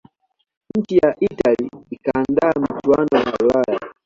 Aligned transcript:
nchi 0.77 0.97
ya 0.97 1.15
italia 1.19 1.69
ikaandaa 1.91 2.53
michuano 2.59 3.07
ya 3.19 3.33
ulaya 3.41 3.93